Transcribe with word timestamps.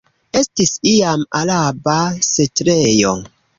Estis 0.39 0.71
iam 0.91 1.27
araba 1.41 1.99
setlejo. 2.31 3.15